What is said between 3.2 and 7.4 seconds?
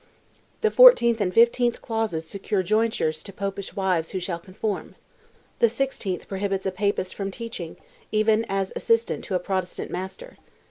to Popish wives who shall conform. The sixteenth prohibits a Papist from